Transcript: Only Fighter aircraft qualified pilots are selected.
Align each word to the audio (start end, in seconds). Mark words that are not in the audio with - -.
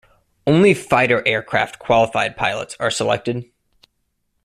Only 0.47 0.73
Fighter 0.73 1.21
aircraft 1.27 1.77
qualified 1.77 2.35
pilots 2.35 2.75
are 2.79 2.89
selected. 2.89 3.45